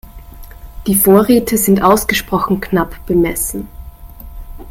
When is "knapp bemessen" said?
2.59-3.67